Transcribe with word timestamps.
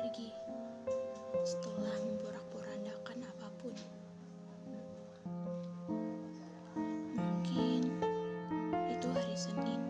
pergi 0.00 0.32
setelah 1.44 1.92
memporak-porandakan 2.08 3.20
apa 3.20 3.48
pun. 3.60 3.76
Mungkin 7.12 7.84
itu 8.88 9.08
hari 9.12 9.36
Senin. 9.36 9.89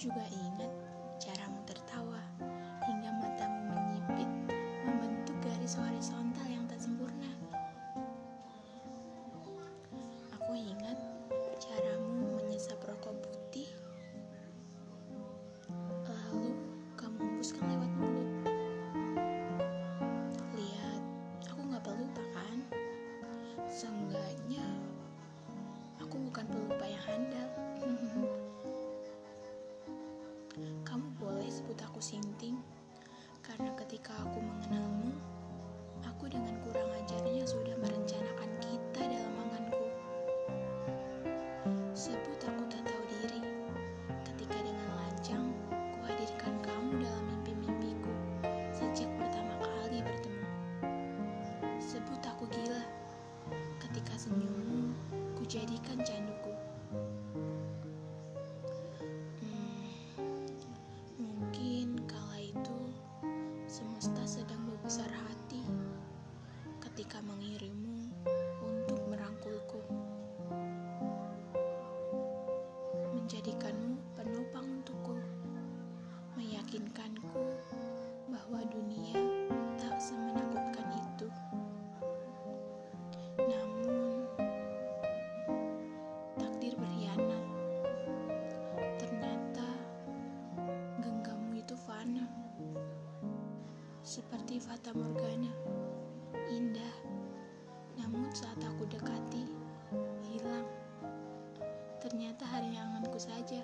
juga 0.00 0.24
ingat. 0.32 0.89
senyummu, 54.20 54.92
ku 55.32 55.42
jadikan 55.48 55.96
canduku. 56.04 56.49
seperti 94.10 94.58
Fata 94.58 94.90
Morgana. 94.90 95.54
Indah, 96.50 96.94
namun 97.94 98.26
saat 98.34 98.58
aku 98.58 98.82
dekati, 98.90 99.46
hilang. 100.26 100.66
Ternyata 102.02 102.42
hanya 102.58 102.90
anganku 102.90 103.22
saja. 103.22 103.62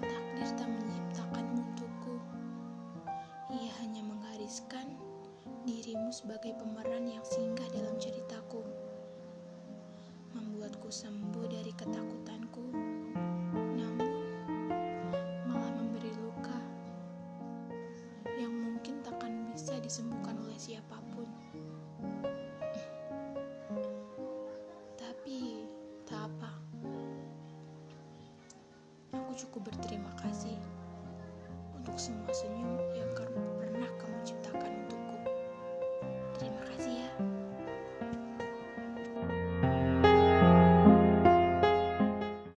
Takdir 0.00 0.48
tak 0.56 0.64
menciptakanmu 0.64 1.60
untukku. 1.60 2.16
Ia 3.52 3.68
hanya 3.84 4.00
menggariskan 4.00 4.88
dirimu 5.68 6.08
sebagai 6.08 6.56
pemeran 6.56 7.04
yang 7.04 7.24
singgah 7.28 7.68
dalam 7.68 8.00
ceritaku. 8.00 8.64
Membuatku 10.32 10.88
sembuh 10.88 11.52
dari 11.52 11.76
ketakutan. 11.76 12.29
disembuhkan 19.90 20.38
oleh 20.46 20.54
siapa 20.54 21.02
pun. 21.10 21.26
Tapi, 24.94 25.66
tak 26.06 26.30
apa. 26.30 26.54
Aku 29.18 29.34
cukup 29.34 29.74
berterima 29.74 30.14
kasih 30.14 30.54
untuk 31.74 31.98
semua 31.98 32.30
senyum 32.30 32.70
yang 32.94 33.10
kamu 33.18 33.59